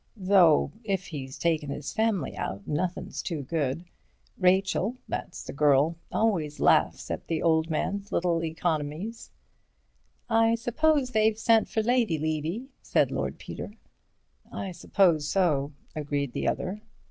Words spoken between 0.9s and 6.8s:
he's takin' his family out, nothing's too good. Rachel—that's the girl—always